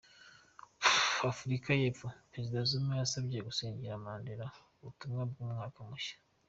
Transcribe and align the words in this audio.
Afurika 1.31 1.69
y’epfo: 1.81 2.07
Perezida 2.31 2.59
Zuma 2.69 2.93
yasabye 3.01 3.45
gusengera 3.47 4.03
Mandela 4.05 4.45
mu 4.73 4.81
butumwa 4.85 5.21
bw’umwaka 5.31 5.79
mushya 5.89 6.15